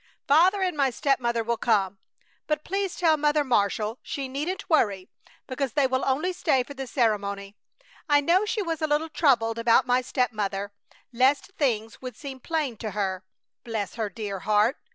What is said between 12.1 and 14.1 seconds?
seem plain to her; bless her